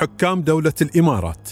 حكام 0.00 0.42
دولة 0.42 0.72
الإمارات. 0.82 1.50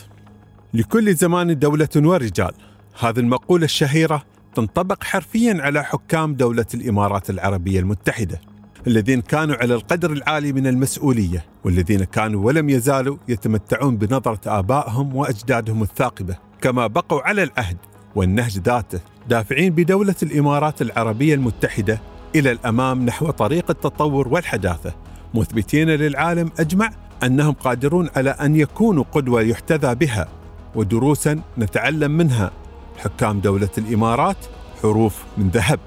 لكل 0.75 1.15
زمان 1.15 1.59
دولة 1.59 1.89
ورجال. 1.97 2.53
هذه 3.01 3.21
المقولة 3.21 3.65
الشهيرة 3.65 4.23
تنطبق 4.55 5.05
حرفيا 5.05 5.59
على 5.61 5.85
حكام 5.85 6.35
دولة 6.35 6.67
الإمارات 6.75 7.31
العربية 7.31 7.81
المتحدة 7.81 8.41
الذين 8.87 9.21
كانوا 9.21 9.57
على 9.57 9.75
القدر 9.75 10.13
العالي 10.13 10.53
من 10.53 10.67
المسؤولية 10.67 11.45
والذين 11.65 12.05
كانوا 12.05 12.47
ولم 12.47 12.71
يزالوا 12.71 13.17
يتمتعون 13.29 13.97
بنظرة 13.97 14.41
آبائهم 14.59 15.17
وأجدادهم 15.17 15.83
الثاقبة. 15.83 16.37
كما 16.61 16.87
بقوا 16.87 17.21
على 17.21 17.43
العهد 17.43 17.77
والنهج 18.15 18.59
ذاته 18.59 19.01
دافعين 19.29 19.73
بدولة 19.73 20.17
الإمارات 20.23 20.83
العربية 20.83 21.35
المتحدة 21.35 22.01
إلى 22.35 22.53
الأمام 22.53 23.05
نحو 23.05 23.31
طريق 23.31 23.71
التطور 23.71 24.29
والحداثة 24.29 24.95
مثبتين 25.35 25.89
للعالم 25.89 26.51
أجمع 26.59 26.91
أنهم 27.25 27.53
قادرون 27.53 28.11
على 28.17 28.31
أن 28.31 28.57
يكونوا 28.57 29.05
قدوة 29.13 29.43
يحتذى 29.43 29.95
بها 29.95 30.29
ودروسا 30.75 31.41
نتعلم 31.59 32.11
منها. 32.11 32.51
حكام 32.99 33.41
دولة 33.41 33.69
الإمارات 33.79 34.37
حروف 34.83 35.25
من 35.39 35.49
ذهب. 35.49 35.81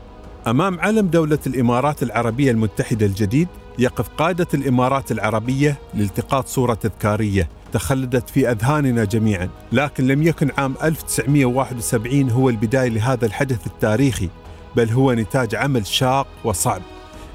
أمام 0.48 0.80
علم 0.80 1.07
دولة 1.07 1.40
الإمارات 1.48 2.04
العربية 2.04 2.52
المتحدة 2.52 3.05
الجديد 3.05 3.48
يقف 3.80 4.09
قادة 4.09 4.48
الإمارات 4.54 5.12
العربية 5.12 5.77
لالتقاط 5.94 6.48
صورة 6.48 6.73
تذكارية 6.73 7.49
تخلدت 7.73 8.29
في 8.29 8.52
أذهاننا 8.52 9.04
جميعا. 9.04 9.49
لكن 9.71 10.07
لم 10.07 10.23
يكن 10.23 10.52
عام 10.57 10.76
1971 10.84 12.29
هو 12.29 12.49
البداية 12.49 12.90
لهذا 12.90 13.26
الحدث 13.26 13.68
التاريخي 13.68 14.29
بل 14.76 14.90
هو 14.90 15.13
نتاج 15.13 15.55
عمل 15.55 15.85
شاق 15.88 16.27
وصعب 16.43 16.82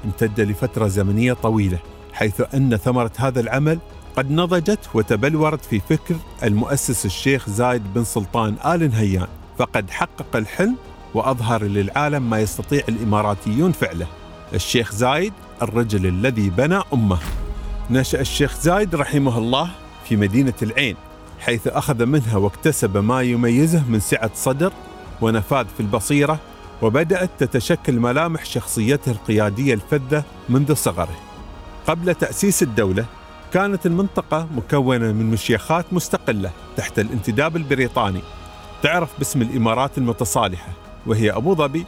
امتد 0.05 0.41
لفترة 0.41 0.87
زمنية 0.87 1.33
طويلة. 1.33 1.79
حيث 2.17 2.41
أن 2.53 2.77
ثمرة 2.77 3.11
هذا 3.17 3.39
العمل 3.39 3.79
قد 4.15 4.31
نضجت 4.31 4.79
وتبلورت 4.93 5.65
في 5.65 5.79
فكر 5.79 6.15
المؤسس 6.43 7.05
الشيخ 7.05 7.49
زايد 7.49 7.93
بن 7.93 8.03
سلطان 8.03 8.55
آل 8.65 8.91
نهيان 8.91 9.27
فقد 9.57 9.89
حقق 9.89 10.35
الحلم 10.35 10.75
وأظهر 11.13 11.63
للعالم 11.63 12.29
ما 12.29 12.39
يستطيع 12.39 12.81
الإماراتيون 12.89 13.71
فعله. 13.71 14.07
الشيخ 14.53 14.91
زايد 14.91 15.33
الرجل 15.61 16.05
الذي 16.07 16.49
بنى 16.49 16.79
أمه. 16.93 17.17
نشأ 17.91 18.21
الشيخ 18.21 18.59
زايد 18.59 18.95
رحمه 18.95 19.37
الله 19.37 19.69
في 20.09 20.15
مدينة 20.15 20.53
العين 20.61 20.95
حيث 21.39 21.67
أخذ 21.67 22.05
منها 22.05 22.37
واكتسب 22.37 22.97
ما 22.97 23.21
يميزه 23.21 23.83
من 23.89 23.99
سعة 23.99 24.31
صدر 24.35 24.73
ونفاذ 25.21 25.65
في 25.65 25.79
البصيرة 25.79 26.39
وبدأت 26.81 27.29
تتشكل 27.39 27.99
ملامح 27.99 28.45
شخصيته 28.45 29.11
القيادية 29.11 29.73
الفذة 29.73 30.23
منذ 30.49 30.73
صغره. 30.73 31.26
قبل 31.87 32.15
تأسيس 32.15 32.63
الدولة 32.63 33.05
كانت 33.53 33.85
المنطقة 33.85 34.47
مكونة 34.55 35.11
من 35.11 35.31
مشيخات 35.31 35.93
مستقلة 35.93 36.51
تحت 36.77 36.99
الانتداب 36.99 37.55
البريطاني 37.55 38.21
تعرف 38.83 39.09
باسم 39.17 39.41
الإمارات 39.41 39.97
المتصالحة 39.97 40.69
وهي 41.05 41.31
أبو 41.31 41.55
ظبي 41.55 41.85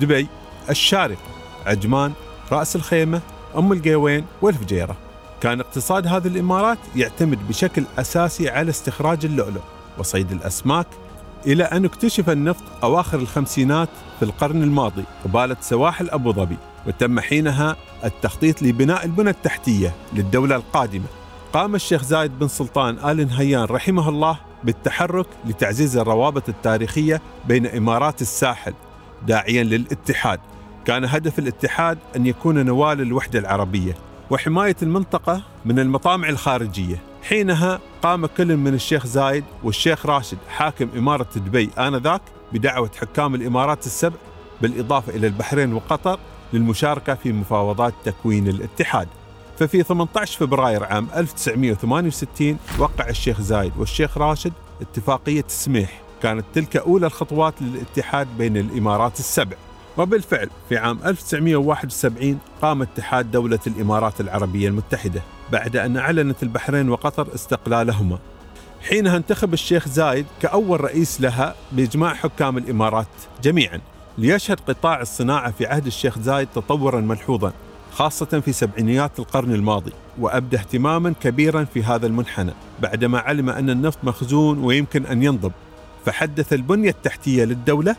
دبي 0.00 0.26
الشارقة 0.70 1.28
عجمان 1.66 2.12
رأس 2.52 2.76
الخيمة 2.76 3.20
أم 3.56 3.72
القيوين 3.72 4.24
والفجيرة 4.42 4.96
كان 5.40 5.60
اقتصاد 5.60 6.06
هذه 6.06 6.26
الإمارات 6.26 6.78
يعتمد 6.96 7.48
بشكل 7.48 7.84
أساسي 7.98 8.48
على 8.48 8.70
استخراج 8.70 9.24
اللؤلؤ 9.24 9.62
وصيد 9.98 10.32
الأسماك 10.32 10.86
إلى 11.46 11.64
أن 11.64 11.84
اكتشف 11.84 12.30
النفط 12.30 12.64
أواخر 12.82 13.18
الخمسينات 13.18 13.88
في 14.18 14.24
القرن 14.24 14.62
الماضي 14.62 15.04
قبالة 15.24 15.56
سواحل 15.60 16.10
أبو 16.10 16.32
ظبي. 16.32 16.56
وتم 16.86 17.20
حينها 17.20 17.76
التخطيط 18.04 18.62
لبناء 18.62 19.04
البنى 19.04 19.30
التحتية 19.30 19.94
للدولة 20.12 20.56
القادمة. 20.56 21.06
قام 21.52 21.74
الشيخ 21.74 22.02
زايد 22.02 22.38
بن 22.38 22.48
سلطان 22.48 22.98
آل 23.10 23.26
نهيان 23.26 23.64
رحمه 23.64 24.08
الله 24.08 24.38
بالتحرك 24.64 25.26
لتعزيز 25.46 25.96
الروابط 25.96 26.48
التاريخية 26.48 27.20
بين 27.44 27.66
إمارات 27.66 28.22
الساحل 28.22 28.74
داعيا 29.26 29.64
للاتحاد. 29.64 30.40
كان 30.84 31.04
هدف 31.04 31.38
الاتحاد 31.38 31.98
أن 32.16 32.26
يكون 32.26 32.66
نواة 32.66 32.94
للوحدة 32.94 33.38
العربية 33.38 33.94
وحماية 34.30 34.76
المنطقة 34.82 35.42
من 35.64 35.78
المطامع 35.78 36.28
الخارجية. 36.28 36.96
حينها 37.22 37.80
قام 38.02 38.26
كل 38.26 38.56
من 38.56 38.74
الشيخ 38.74 39.06
زايد 39.06 39.44
والشيخ 39.64 40.06
راشد 40.06 40.38
حاكم 40.48 40.88
إمارة 40.96 41.26
دبي 41.36 41.70
آنذاك 41.78 42.22
بدعوة 42.52 42.90
حكام 43.00 43.34
الإمارات 43.34 43.86
السبع 43.86 44.16
بالإضافة 44.62 45.16
إلى 45.16 45.26
البحرين 45.26 45.72
وقطر 45.72 46.18
للمشاركة 46.52 47.14
في 47.14 47.32
مفاوضات 47.32 47.94
تكوين 48.04 48.48
الاتحاد. 48.48 49.08
ففي 49.58 49.82
18 49.82 50.38
فبراير 50.38 50.84
عام 50.84 51.08
1968 51.16 52.58
وقع 52.78 53.08
الشيخ 53.08 53.40
زايد 53.40 53.72
والشيخ 53.78 54.18
راشد 54.18 54.52
اتفاقية 54.80 55.44
السميح 55.48 56.00
كانت 56.22 56.44
تلك 56.54 56.76
أولى 56.76 57.06
الخطوات 57.06 57.54
للاتحاد 57.60 58.28
بين 58.38 58.56
الإمارات 58.56 59.18
السبع. 59.18 59.56
وبالفعل 59.98 60.50
في 60.68 60.76
عام 60.76 60.98
1971 61.04 62.38
قام 62.62 62.82
اتحاد 62.82 63.30
دولة 63.30 63.58
الإمارات 63.66 64.20
العربية 64.20 64.68
المتحدة 64.68 65.22
بعد 65.52 65.76
أن 65.76 65.96
أعلنت 65.96 66.42
البحرين 66.42 66.88
وقطر 66.88 67.34
استقلالهما. 67.34 68.18
حينها 68.88 69.16
انتخب 69.16 69.52
الشيخ 69.52 69.88
زايد 69.88 70.26
كأول 70.42 70.80
رئيس 70.80 71.20
لها 71.20 71.54
بإجماع 71.72 72.14
حكام 72.14 72.58
الإمارات 72.58 73.06
جميعا. 73.42 73.80
ليشهد 74.18 74.60
قطاع 74.60 75.00
الصناعة 75.00 75.50
في 75.50 75.66
عهد 75.66 75.86
الشيخ 75.86 76.18
زايد 76.18 76.48
تطورا 76.54 77.00
ملحوظا 77.00 77.52
خاصة 77.92 78.42
في 78.44 78.52
سبعينيات 78.52 79.18
القرن 79.18 79.52
الماضي 79.52 79.92
وأبدى 80.18 80.56
اهتماما 80.56 81.14
كبيرا 81.20 81.64
في 81.64 81.82
هذا 81.82 82.06
المنحنى 82.06 82.52
بعدما 82.82 83.18
علم 83.18 83.50
أن 83.50 83.70
النفط 83.70 83.98
مخزون 84.02 84.58
ويمكن 84.58 85.06
أن 85.06 85.22
ينضب. 85.22 85.52
فحدث 86.04 86.52
البنية 86.52 86.90
التحتية 86.90 87.44
للدولة 87.44 87.96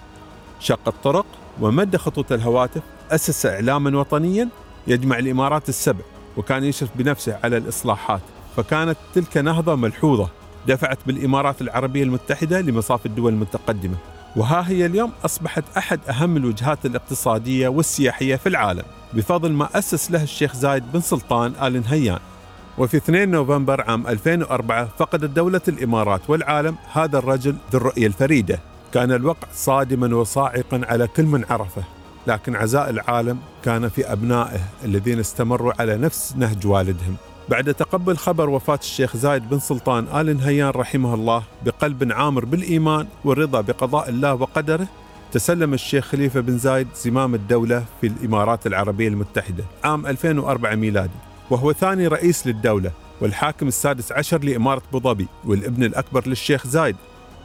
شق 0.60 0.88
الطرق 0.88 1.26
ومد 1.62 1.98
خطوط 1.98 2.32
الهواتف 2.32 2.82
أسس 3.12 3.46
إعلاما 3.46 4.00
وطنيا 4.00 4.50
يجمع 4.88 5.20
الإمارات 5.20 5.70
السبع 5.70 6.04
وكان 6.38 6.64
يشرف 6.64 6.90
بنفسه 6.96 7.40
على 7.44 7.58
الإصلاحات. 7.58 8.22
فكانت 8.58 8.98
تلك 9.16 9.38
نهضة 9.38 9.76
ملحوظة 9.76 10.30
دفعت 10.68 11.00
بالإمارات 11.08 11.62
العربية 11.62 12.04
المتحدة 12.04 12.62
لمصاف 12.62 13.06
الدول 13.06 13.34
المتقدمة. 13.34 13.96
وها 14.36 14.70
هي 14.70 14.86
اليوم 14.86 15.12
أصبحت 15.26 15.64
أحد 15.78 16.00
أهم 16.10 16.38
الوجهات 16.38 16.86
الاقتصادية 16.86 17.68
والسياحية 17.68 18.36
في 18.36 18.50
العالم 18.50 18.84
بفضل 19.14 19.52
ما 19.52 19.70
أسس 19.76 20.12
له 20.12 20.24
الشيخ 20.24 20.56
زايد 20.56 20.84
بن 20.94 21.02
سلطان 21.02 21.54
آل 21.62 21.82
نهيان. 21.82 22.20
وفي 22.78 22.98
2 22.98 23.32
نوفمبر 23.32 23.82
عام 23.82 24.08
2004 24.08 24.90
فقدت 24.98 25.30
دولة 25.30 25.62
الإمارات 25.68 26.30
والعالم 26.30 26.76
هذا 26.94 27.18
الرجل 27.18 27.56
ذو 27.72 27.80
الرؤية 27.80 28.08
الفريدة. 28.08 28.60
كان 28.94 29.12
الوقع 29.12 29.48
صادما 29.54 30.16
وصاعقا 30.16 30.82
على 30.84 31.08
كل 31.08 31.24
من 31.24 31.46
عرفه 31.50 31.84
لكن 32.28 32.56
عزاء 32.56 32.90
العالم 32.90 33.40
كان 33.64 33.90
في 33.90 34.12
أبنائه 34.12 34.60
الذين 34.86 35.20
استمروا 35.20 35.74
على 35.80 35.98
نفس 35.98 36.34
نهج 36.38 36.68
والدهم. 36.68 37.16
بعد 37.50 37.74
تقبل 37.74 38.18
خبر 38.18 38.50
وفاة 38.50 38.80
الشيخ 38.82 39.18
زايد 39.18 39.50
بن 39.50 39.60
سلطان 39.60 40.08
آل 40.20 40.38
نهيان 40.38 40.70
رحمه 40.70 41.14
الله 41.14 41.44
بقلب 41.66 42.12
عامر 42.12 42.46
بالإيمان 42.46 43.08
والرضا 43.26 43.62
بقضاء 43.62 44.10
الله 44.10 44.34
وقدره 44.34 44.88
تسلم 45.32 45.74
الشيخ 45.74 46.06
خليفة 46.06 46.40
بن 46.40 46.58
زايد 46.58 46.88
زمام 46.96 47.36
الدولة 47.36 47.86
في 48.02 48.08
الإمارات 48.08 48.68
العربية 48.68 49.08
المتحدة 49.08 49.64
عام 49.84 50.06
2004 50.08 50.76
ميلادي 50.76 51.20
وهو 51.50 51.74
ثاني 51.74 52.08
رئيس 52.08 52.48
للدولة 52.48 52.92
والحاكم 53.22 53.68
السادس 53.68 54.12
عشر 54.12 54.44
لإمارة 54.44 54.82
أبو 54.94 55.26
والابن 55.46 55.84
الأكبر 55.84 56.28
للشيخ 56.28 56.68
زايد. 56.68 56.96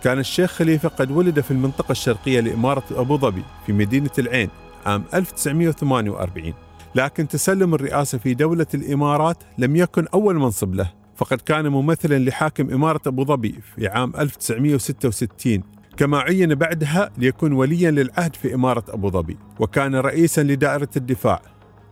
كان 0.03 0.19
الشيخ 0.19 0.51
خليفة 0.51 0.89
قد 0.89 1.11
ولد 1.11 1.41
في 1.41 1.51
المنطقة 1.51 1.93
الشرقية 1.93 2.41
لإمارة 2.41 2.85
أبو 2.91 3.19
ظبي 3.19 3.43
في 3.67 3.73
مدينة 3.73 4.11
العين 4.19 4.49
عام 4.87 5.05
1948 5.15 6.55
لكن 6.95 7.29
تسلم 7.29 7.75
الرئاسة 7.75 8.19
في 8.19 8.35
دولة 8.35 8.67
الإمارات 8.75 9.37
لم 9.59 9.77
يكن 9.77 10.07
أول 10.15 10.39
منصب 10.39 10.75
له 10.75 10.93
فقد 11.17 11.41
كان 11.41 11.69
ممثلا 11.69 12.19
لحاكم 12.19 12.71
إمارة 12.71 13.01
أبو 13.07 13.25
ظبي 13.25 13.61
في 13.77 13.89
عام 13.89 14.13
1966 14.19 15.63
كما 15.97 16.19
عين 16.19 16.55
بعدها 16.55 17.11
ليكون 17.19 17.53
وليا 17.53 17.91
للعهد 17.91 18.37
في 18.37 18.55
إمارة 18.55 18.85
أبو 18.89 19.11
ظبي 19.11 19.37
وكان 19.61 19.95
رئيسا 19.95 20.41
لدائرة 20.41 20.89
الدفاع. 20.97 21.43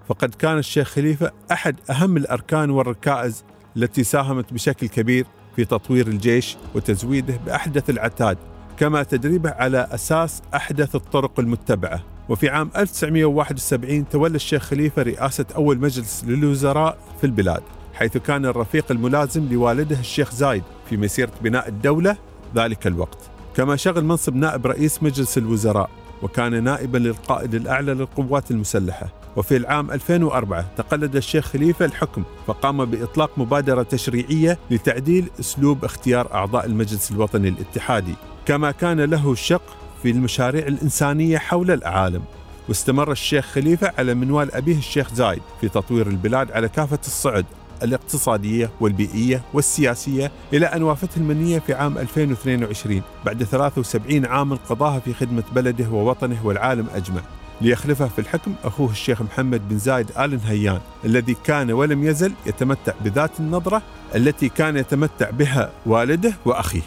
فقد 0.09 0.35
كان 0.35 0.59
الشيخ 0.59 0.89
خليفة 0.89 1.33
أحد 1.53 1.77
أهم 1.91 2.17
الأركان 2.17 2.71
والركائز 2.71 3.45
التي 3.77 4.05
ساهمت 4.05 4.53
بشكل 4.53 4.89
كبير 4.89 5.27
في 5.57 5.65
تطوير 5.65 6.07
الجيش 6.07 6.57
وتزويده 6.75 7.37
بأحدث 7.47 7.91
العتاد 7.91 8.39
كما 8.77 9.03
تدريبه 9.03 9.51
على 9.51 9.89
أساس 9.91 10.43
أحدث 10.55 10.97
الطرق 10.97 11.41
المتبعة. 11.41 12.12
وفي 12.29 12.49
عام 12.49 12.71
1971 12.77 14.09
تولى 14.09 14.37
الشيخ 14.37 14.63
خليفة 14.63 15.03
رئاسة 15.03 15.45
أول 15.57 15.79
مجلس 15.79 16.25
للوزراء 16.27 16.99
في 17.21 17.27
البلاد 17.27 17.63
حيث 17.95 18.17
كان 18.17 18.47
الرفيق 18.47 18.85
الملازم 18.91 19.49
لوالده 19.53 20.01
الشيخ 20.01 20.35
زايد 20.35 20.63
في 20.91 20.97
مسيرة 20.97 21.31
بناء 21.43 21.69
الدولة 21.69 22.17
ذلك 22.57 22.87
الوقت. 22.87 23.19
كما 23.57 23.77
شغل 23.77 24.05
منصب 24.05 24.37
نائب 24.37 24.67
رئيس 24.67 25.03
مجلس 25.03 25.39
الوزراء 25.39 25.91
وكان 26.23 26.65
نائبا 26.65 26.99
للقائد 26.99 27.55
الأعلى 27.55 27.95
للقوات 27.95 28.51
المسلحة. 28.51 29.09
وفي 29.37 29.57
العام 29.57 29.91
2004 29.91 30.67
تقلد 30.77 31.17
الشيخ 31.17 31.47
خليفة 31.47 31.85
الحكم 31.85 32.23
فقام 32.47 32.85
بإطلاق 32.85 33.31
مبادرة 33.39 33.83
تشريعية 33.83 34.59
لتعديل 34.71 35.31
أسلوب 35.41 35.85
اختيار 35.85 36.35
أعضاء 36.35 36.67
المجلس 36.67 37.11
الوطني 37.11 37.49
الاتحادي. 37.49 38.15
كما 38.47 38.71
كان 38.71 39.01
له 39.01 39.35
شق 39.35 39.63
في 40.03 40.11
المشاريع 40.11 40.67
الإنسانية 40.67 41.39
حول 41.39 41.71
العالم. 41.71 42.23
واستمر 42.69 43.13
الشيخ 43.13 43.47
خليفة 43.47 43.93
على 43.99 44.15
منوال 44.15 44.55
أبيه 44.55 44.79
الشيخ 44.79 45.15
زايد 45.15 45.43
في 45.61 45.69
تطوير 45.69 46.07
البلاد 46.07 46.53
على 46.53 46.69
كافة 46.69 46.99
الصعد 47.07 47.47
الاقتصادية 47.83 48.71
والبيئية 48.81 49.43
والسياسية 49.55 50.31
إلى 50.53 50.67
أن 50.67 50.83
وافته 50.83 51.17
المنية 51.17 51.59
في 51.59 51.75
عام 51.75 51.99
2022 51.99 53.03
بعد 53.27 53.45
73 53.45 54.27
عاما 54.27 54.59
قضاها 54.69 55.01
في 55.01 55.15
خدمة 55.15 55.43
بلده 55.55 55.89
ووطنه 55.91 56.47
والعالم 56.47 56.87
أجمع. 56.95 57.21
ليخلفه 57.61 58.09
في 58.09 58.19
الحكم 58.19 58.55
أخوه 58.65 58.91
الشيخ 58.91 59.23
محمد 59.23 59.69
بن 59.69 59.79
زايد 59.79 60.11
آل 60.19 60.31
نهيان 60.45 60.81
الذي 61.05 61.37
كان 61.45 61.73
ولم 61.73 62.05
يزل 62.05 62.33
يتمتع 62.47 62.93
بذات 63.05 63.41
النظرة 63.41 63.83
التي 64.15 64.49
كان 64.49 64.77
يتمتع 64.77 65.31
بها 65.31 65.71
والده 65.87 66.35
وأخيه. 66.45 66.83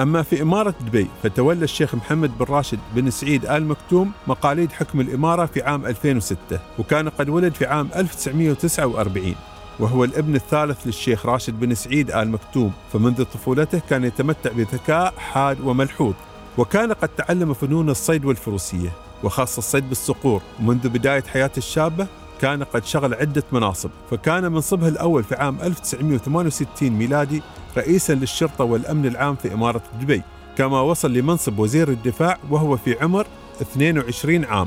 أما 0.00 0.22
في 0.22 0.42
إمارة 0.42 0.74
دبي 0.80 1.06
فتولى 1.22 1.64
الشيخ 1.64 1.94
محمد 1.94 2.38
بن 2.38 2.44
راشد 2.44 2.78
بن 2.94 3.10
سعيد 3.10 3.46
آل 3.46 3.66
مكتوم 3.66 4.12
مقاليد 4.26 4.72
حكم 4.72 5.00
الإمارة 5.00 5.46
في 5.46 5.62
عام 5.62 5.86
2006 5.86 6.36
وكان 6.78 7.08
قد 7.08 7.28
ولد 7.28 7.54
في 7.54 7.66
عام 7.66 7.88
1949 7.96 9.34
وهو 9.78 10.04
الابن 10.04 10.34
الثالث 10.34 10.86
للشيخ 10.86 11.26
راشد 11.26 11.60
بن 11.60 11.74
سعيد 11.74 12.10
آل 12.10 12.30
مكتوم 12.30 12.72
فمنذ 12.92 13.24
طفولته 13.24 13.80
كان 13.90 14.04
يتمتع 14.04 14.50
بذكاء 14.52 15.14
حاد 15.18 15.60
وملحوظ 15.60 16.14
وكان 16.58 16.92
قد 16.92 17.08
تعلم 17.08 17.54
فنون 17.54 17.90
الصيد 17.90 18.24
والفروسية 18.24 18.92
وخاصة 19.24 19.58
الصيد 19.58 19.88
بالصقور 19.88 20.42
منذ 20.60 20.88
بداية 20.88 21.22
حياته 21.22 21.58
الشابة 21.58 22.06
كان 22.42 22.62
قد 22.62 22.84
شغل 22.84 23.14
عدة 23.14 23.42
مناصب 23.52 23.90
فكان 24.10 24.52
منصبه 24.52 24.88
الأول 24.88 25.24
في 25.24 25.34
عام 25.34 25.60
1968 25.62 26.90
ميلادي 26.90 27.42
رئيسا 27.76 28.12
للشرطة 28.12 28.64
والأمن 28.64 29.06
العام 29.06 29.36
في 29.36 29.54
إمارة 29.54 29.82
دبي 30.00 30.22
كما 30.58 30.80
وصل 30.80 31.12
لمنصب 31.12 31.58
وزير 31.58 31.88
الدفاع 31.88 32.38
وهو 32.50 32.76
في 32.76 32.96
عمر 33.00 33.26
22 33.60 34.44
عام 34.44 34.66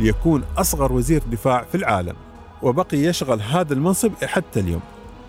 ليكون 0.00 0.44
أصغر 0.58 0.92
وزير 0.92 1.22
دفاع 1.30 1.62
في 1.62 1.74
العالم. 1.74 2.16
وبقي 2.62 2.98
يشغل 2.98 3.40
هذا 3.40 3.74
المنصب 3.74 4.12
حتى 4.24 4.60
اليوم. 4.60 4.82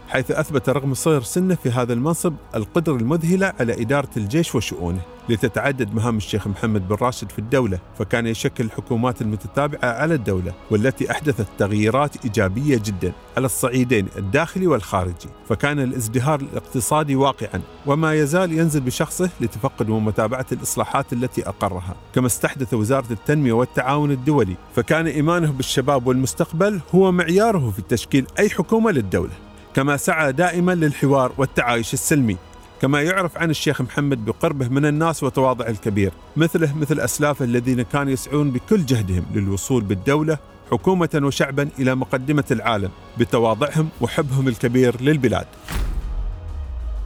حيث 0.07 0.31
أثبت 0.31 0.69
رغم 0.69 0.94
صغر 0.94 1.21
سنه 1.21 1.56
في 1.56 1.69
هذا 1.69 1.94
المنصب 1.94 2.33
القدرة 2.56 2.95
المذهلة 2.95 3.54
على 3.59 3.81
إدارة 3.81 4.09
الجيش 4.18 4.56
وشؤونه 4.56 5.01
لتتعدد 5.30 5.94
مهام 5.94 6.18
الشيخ 6.18 6.48
محمد 6.48 6.88
بن 6.88 6.95
راشد 7.01 7.31
في 7.31 7.39
الدولة 7.39 7.80
فكان 8.00 8.27
يشكل 8.27 8.63
الحكومات 8.63 9.21
المتتابعة 9.21 9.89
على 9.89 10.13
الدولة 10.13 10.54
والتي 10.71 11.12
أحدثت 11.12 11.48
تغييرات 11.57 12.25
إيجابية 12.25 12.81
جدا 12.86 13.12
على 13.38 13.45
الصعيدين 13.45 14.07
الداخلي 14.18 14.68
والخارجي 14.68 15.30
فكان 15.50 15.80
الازدهار 15.80 16.39
الاقتصادي 16.39 17.15
واقعا 17.15 17.62
وما 17.86 18.13
يزال 18.13 18.51
ينزل 18.51 18.81
بشخصه 18.81 19.30
لتفقد 19.42 19.89
ومتابعة 19.89 20.45
الإصلاحات 20.51 21.13
التي 21.13 21.50
أقرها. 21.50 21.95
كما 22.15 22.27
استحدث 22.27 22.74
وزارة 22.74 23.12
التنمية 23.12 23.54
والتعاون 23.54 24.12
الدولي 24.12 24.56
فكان 24.75 25.07
إيمانه 25.07 25.51
بالشباب 25.51 26.07
والمستقبل 26.07 26.80
هو 26.95 27.12
معياره 27.12 27.71
في 27.75 27.81
تشكيل 27.81 28.27
أي 28.39 28.50
حكومة 28.50 28.92
للدولة. 28.92 29.46
كما 29.77 29.97
سعى 29.97 30.31
دائما 30.31 30.75
للحوار 30.75 31.31
والتعايش 31.38 31.94
السلمي 31.94 32.38
كما 32.81 33.01
يعرف 33.01 33.38
عن 33.38 33.50
الشيخ 33.50 33.81
محمد 33.81 34.25
بقربه 34.25 34.68
من 34.68 34.85
الناس 34.85 35.24
وتواضعه 35.24 35.69
الكبير 35.69 36.12
مثله 36.38 36.77
مثل 36.77 37.00
أسلافه 37.00 37.45
الذين 37.45 37.81
كانوا 37.81 38.12
يسعون 38.12 38.51
بكل 38.51 38.85
جهدهم 38.85 39.25
للوصول 39.33 39.83
بالدولة 39.83 40.38
حكومة 40.71 41.09
وشعبا 41.24 41.69
إلى 41.79 41.95
مقدمة 41.95 42.44
العالم 42.51 42.89
بتواضعهم 43.18 43.89
وحبهم 44.01 44.47
الكبير 44.47 45.01
للبلاد. 45.01 45.47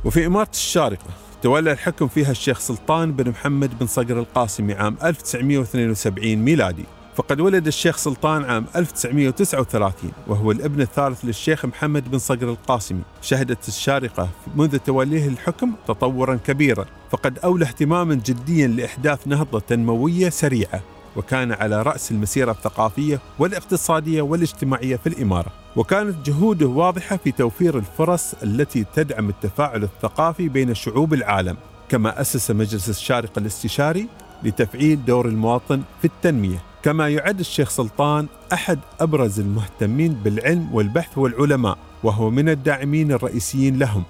وفي 0.05 0.25
إمارة 0.25 0.51
الشارقة 0.53 1.09
تولى 1.41 1.71
الحكم 1.71 2.07
فيها 2.07 2.31
الشيخ 2.31 2.59
سلطان 2.59 3.11
بن 3.11 3.29
محمد 3.29 3.79
بن 3.79 3.87
صقر 3.87 4.19
القاسمي 4.19 4.73
عام 4.73 4.97
1972 5.03 6.35
ميلادي. 6.35 6.85
فقد 7.21 7.39
ولد 7.39 7.67
الشيخ 7.67 7.97
سلطان 7.97 8.43
عام 8.43 8.65
1939 8.75 10.11
وهو 10.27 10.51
الابن 10.51 10.81
الثالث 10.81 11.25
للشيخ 11.25 11.65
محمد 11.65 12.11
بن 12.11 12.17
صقر 12.17 12.49
القاسمي. 12.49 13.01
شهدت 13.21 13.67
الشارقة 13.67 14.29
منذ 14.55 14.77
توليه 14.77 15.27
الحكم 15.27 15.71
تطورا 15.87 16.35
كبيرا 16.35 16.85
فقد 17.11 17.39
أولى 17.39 17.65
اهتماما 17.65 18.15
جديا 18.15 18.67
لإحداث 18.67 19.27
نهضة 19.27 19.59
تنموية 19.59 20.29
سريعة 20.29 20.81
وكان 21.15 21.51
على 21.51 21.81
رأس 21.81 22.11
المسيرة 22.11 22.51
الثقافية 22.51 23.19
والاقتصادية 23.39 24.21
والاجتماعية 24.21 24.95
في 24.95 25.07
الإمارة. 25.07 25.51
وكانت 25.75 26.29
جهوده 26.29 26.67
واضحة 26.67 27.17
في 27.17 27.31
توفير 27.31 27.77
الفرص 27.77 28.33
التي 28.43 28.85
تدعم 28.95 29.29
التفاعل 29.29 29.83
الثقافي 29.83 30.49
بين 30.49 30.73
شعوب 30.73 31.13
العالم 31.13 31.57
كما 31.89 32.21
أسس 32.21 32.51
مجلس 32.51 32.89
الشارقة 32.89 33.39
الاستشاري 33.39 34.07
لتفعيل 34.43 35.05
دور 35.05 35.25
المواطن 35.27 35.81
في 36.01 36.05
التنمية. 36.05 36.70
كما 36.83 37.09
يعد 37.09 37.39
الشيخ 37.39 37.69
سلطان 37.69 38.27
أحد 38.53 38.79
أبرز 38.99 39.39
المهتمين 39.39 40.13
بالعلم 40.13 40.69
والبحث 40.73 41.17
والعلماء 41.17 41.77
وهو 42.03 42.29
من 42.29 42.49
الداعمين 42.49 43.11
الرئيسيين 43.11 43.79
لهم. 43.79 44.03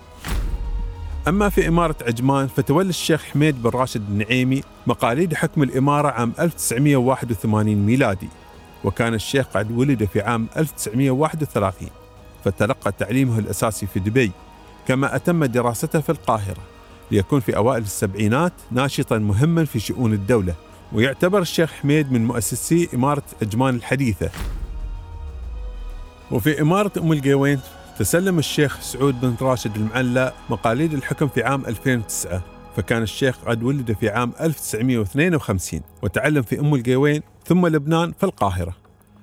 أما 1.27 1.49
في 1.49 1.67
إمارة 1.67 1.95
عجمان 2.01 2.47
فتولى 2.47 2.89
الشيخ 2.89 3.23
حميد 3.23 3.63
بن 3.63 3.69
راشد 3.69 4.09
النعيمي 4.09 4.61
مقاليد 4.87 5.33
حكم 5.33 5.63
الإمارة 5.63 6.07
عام 6.07 6.33
1981 6.39 7.75
ميلادي 7.75 8.29
وكان 8.83 9.13
الشيخ 9.13 9.47
قد 9.47 9.71
ولد 9.71 10.05
في 10.05 10.21
عام 10.21 10.47
1931 10.57 11.89
فتلقى 12.43 12.91
تعليمه 12.91 13.39
الأساسي 13.39 13.87
في 13.87 13.99
دبي 13.99 14.31
كما 14.87 15.15
أتم 15.15 15.45
دراسته 15.45 15.99
في 15.99 16.09
القاهرة 16.09 16.61
ليكون 17.11 17.39
في 17.39 17.55
أوائل 17.55 17.83
السبعينات 17.83 18.53
ناشطا 18.71 19.17
مهما 19.17 19.65
في 19.65 19.79
شؤون 19.79 20.13
الدولة. 20.13 20.53
ويعتبر 20.93 21.41
الشيخ 21.41 21.71
حميد 21.71 22.11
من 22.11 22.25
مؤسسي 22.25 22.89
إمارة 22.93 23.23
عجمان 23.41 23.75
الحديثة. 23.75 24.29
وفي 26.31 26.61
إمارة 26.61 26.91
أم 26.97 27.11
القوين 27.11 27.59
تسلم 27.99 28.39
الشيخ 28.39 28.81
سعود 28.81 29.21
بن 29.21 29.35
راشد 29.41 29.75
المعلى 29.75 30.33
مقاليد 30.49 30.93
الحكم 30.93 31.27
في 31.27 31.43
عام 31.43 31.65
2009 31.65 32.43
فكان 32.75 33.01
الشيخ 33.01 33.37
قد 33.45 33.63
ولد 33.63 33.91
في 33.99 34.09
عام 34.09 34.33
1952 34.41 35.81
وتعلم 36.01 36.41
في 36.41 36.59
أم 36.59 36.75
القوين 36.75 37.21
ثم 37.45 37.67
لبنان 37.67 38.11
في 38.11 38.23
القاهرة. 38.23 38.75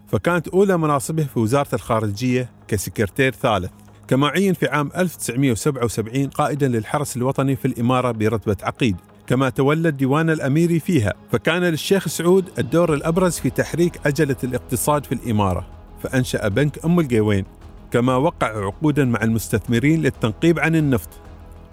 فكانت 0.09 0.49
أولى 0.49 0.79
مناصبه 0.79 1.25
في 1.25 1.39
وزارة 1.39 1.75
الخارجية 1.75 2.51
كسكرتير 2.69 3.33
ثالث. 3.33 3.71
كما 4.09 4.29
عين 4.29 4.55
في 4.55 4.69
عام 4.69 4.91
1977 4.97 6.29
قائدا 6.29 6.69
للحرس 6.69 7.17
الوطني 7.17 7.57
في 7.57 7.65
الإمارة 7.65 8.11
برتبة 8.13 8.57
عقيد. 8.63 8.97
كما 9.29 9.49
تولى 9.49 9.89
الديوان 9.89 10.31
الأميري 10.31 10.81
فيها 10.81 11.15
فكان 11.33 11.63
للشيخ 11.63 12.09
سعود 12.09 12.51
الدور 12.59 12.95
الأبرز 12.95 13.39
في 13.39 13.51
تحريك 13.51 14.01
عجلة 14.07 14.37
الاقتصاد 14.45 15.07
في 15.07 15.13
الإمارة 15.13 15.67
فأنشأ 16.03 16.49
بنك 16.49 16.85
أم 16.85 17.01
القوين 17.01 17.45
كما 17.91 18.17
وقع 18.17 18.47
عقودا 18.47 19.05
مع 19.05 19.23
المستثمرين 19.23 20.03
للتنقيب 20.03 20.59
عن 20.59 20.77
النفط 20.77 21.09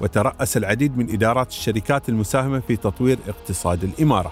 وترأس 0.02 0.58
العديد 0.58 0.98
من 0.98 1.14
إدارات 1.14 1.50
الشركات 1.50 2.10
المساهمة 2.10 2.60
في 2.60 2.76
تطوير 2.76 3.18
اقتصاد 3.28 3.84
الإمارة. 3.84 4.32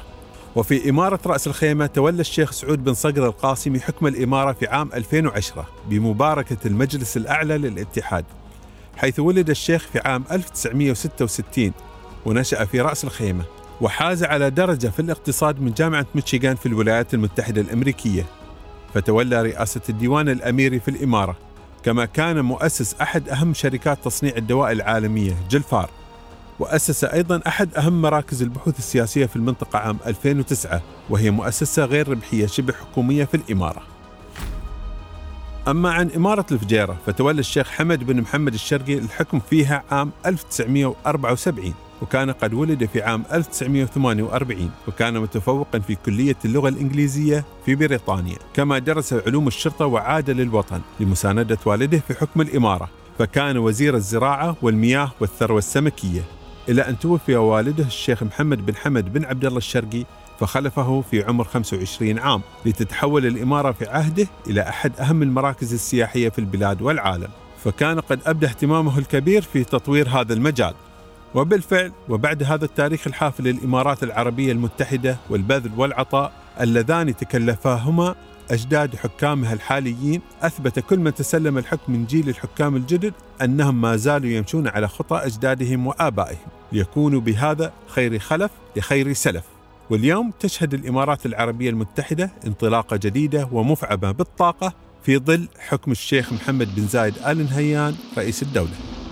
وفي 0.56 0.89
إمارة 0.89 1.20
رأس 1.25 1.48
الخيمة 1.48 1.86
تولى 1.86 2.22
الشيخ 2.22 2.51
سعود 2.51 2.84
بن 2.84 2.94
صقر 2.94 3.25
القاسمي 3.25 3.80
حكم 3.80 4.08
الإمارة 4.08 4.51
في 4.51 4.68
عام 4.68 4.89
2010 4.94 5.68
بمباركة 5.89 6.58
المجلس 6.65 7.18
الأعلى 7.18 7.58
للاتحاد 7.58 8.25
حيث 8.98 9.20
ولد 9.20 9.50
الشيخ 9.50 9.88
في 9.94 10.00
عام 10.00 10.24
1966 10.32 11.72
ونشأ 12.25 12.65
في 12.65 12.82
رأس 12.82 13.03
الخيمة 13.03 13.44
وحاز 13.82 14.24
على 14.24 14.50
درجة 14.50 14.88
في 14.88 15.00
الاقتصاد 15.00 15.62
من 15.62 15.72
جامعة 15.72 16.06
ميشيغان 16.15 16.56
في 16.56 16.65
الولايات 16.65 17.13
المتحدة 17.13 17.62
الأمريكية. 17.62 18.25
فتولى 18.94 19.42
رئاسة 19.42 19.82
الديوان 19.89 20.30
الأميري 20.30 20.80
في 20.80 20.88
الإمارة 20.88 21.38
كما 21.84 22.06
كان 22.06 22.42
مؤسس 22.42 22.96
أحد 23.01 23.30
أهم 23.30 23.53
شركات 23.53 23.98
تصنيع 24.06 24.34
الدواء 24.38 24.72
العالمية 24.72 25.36
جلفار. 25.50 25.89
وأسس 26.60 27.03
أيضا 27.03 27.42
أحد 27.48 27.75
أهم 27.75 28.01
مراكز 28.01 28.42
البحوث 28.42 28.80
السياسية 28.80 29.25
في 29.25 29.36
المنطقة 29.36 29.80
عام 29.80 29.98
2009 30.08 30.82
وهي 31.10 31.32
مؤسسة 31.32 31.86
غير 31.86 32.10
ربحية 32.10 32.46
شبه 32.46 32.74
حكومية 32.74 33.25
في 33.25 33.38
الإمارة. 33.38 33.82
أما 35.68 35.92
عن 35.92 36.12
إمارة 36.15 36.46
الفجيرة 36.51 36.98
فتولى 37.06 37.39
الشيخ 37.39 37.70
حمد 37.70 38.03
بن 38.03 38.22
محمد 38.22 38.53
الشرقي 38.53 38.94
الحكم 38.94 39.39
فيها 39.39 39.84
عام 39.92 40.12
1974 40.25 41.74
وكان 42.01 42.31
قد 42.31 42.53
ولد 42.53 42.85
في 42.85 43.01
عام 43.01 43.23
1948 43.33 44.71
وكان 44.88 45.19
متفوقا 45.19 45.79
في 45.79 45.95
كلية 45.95 46.35
اللغة 46.45 46.69
الإنجليزية 46.69 47.45
في 47.65 47.75
بريطانيا. 47.75 48.38
كما 48.53 48.79
درس 48.79 49.13
علوم 49.13 49.47
الشرطة 49.47 49.85
وعاد 49.85 50.29
للوطن 50.29 50.81
لمساندة 51.00 51.57
والده 51.65 52.00
في 52.07 52.13
حكم 52.13 52.41
الإمارة. 52.41 52.89
فكان 53.19 53.57
وزير 53.57 53.95
الزراعة 53.95 54.55
والمياه 54.62 55.12
والثروة 55.19 55.57
السمكية. 55.57 56.21
إلى 56.69 56.81
أن 56.81 57.00
توفي 57.00 57.35
والده 57.35 57.83
الشيخ 57.83 58.23
محمد 58.23 58.65
بن 58.65 58.75
حمد 58.75 59.13
بن 59.13 59.25
عبد 59.25 59.45
الله 59.45 59.57
الشرقي 59.57 60.05
فخلفه 60.39 61.01
في 61.01 61.23
عمر 61.23 61.43
25 61.43 62.19
عام 62.19 62.41
لتتحول 62.65 63.25
الإمارة 63.25 63.71
في 63.71 63.85
عهده 63.89 64.27
إلى 64.47 64.62
أحد 64.62 65.00
أهم 65.00 65.23
المراكز 65.23 65.73
السياحية 65.73 66.29
في 66.29 66.39
البلاد 66.39 66.81
والعالم. 66.81 67.29
فكان 67.63 68.00
قد 68.00 68.19
أبدى 68.25 68.45
اهتمامه 68.45 68.97
الكبير 68.97 69.41
في 69.41 69.63
تطوير 69.63 70.09
هذا 70.09 70.33
المجال. 70.33 70.73
وبالفعل 71.35 71.91
وبعد 72.09 72.43
هذا 72.43 72.65
التاريخ 72.65 73.07
الحافل 73.07 73.43
للإمارات 73.43 74.03
العربية 74.03 74.51
المتحدة 74.51 75.17
والبذل 75.29 75.71
والعطاء 75.77 76.31
اللذان 76.61 77.15
تكلفاهما 77.15 78.15
أجداد 78.51 78.95
حكامها 78.95 79.53
الحاليين. 79.53 80.21
أثبت 80.41 80.79
كل 80.79 80.99
من 80.99 81.13
تسلم 81.13 81.57
الحكم 81.57 81.93
من 81.93 82.05
جيل 82.05 82.29
الحكام 82.29 82.75
الجدد 82.75 83.13
أنهم 83.41 83.81
ما 83.81 83.95
زالوا 83.95 84.29
يمشون 84.29 84.67
على 84.67 84.87
خطى 84.87 85.17
أجدادهم 85.17 85.87
وآبائهم. 85.87 86.47
ليكونوا 86.71 87.21
بهذا 87.21 87.73
خير 87.87 88.19
خلف 88.19 88.51
لخير 88.75 89.13
سلف. 89.13 89.43
واليوم 89.89 90.31
تشهد 90.39 90.73
الإمارات 90.73 91.25
العربية 91.25 91.69
المتحدة 91.69 92.31
انطلاقة 92.47 92.97
جديدة 92.97 93.49
ومفعمة 93.51 94.11
بالطاقة 94.11 94.73
في 95.03 95.17
ظل 95.17 95.47
حكم 95.59 95.91
الشيخ 95.91 96.33
محمد 96.33 96.75
بن 96.75 96.87
زايد 96.87 97.13
آل 97.17 97.37
نهيان 97.37 97.95
رئيس 98.17 98.43
الدولة. 98.43 99.02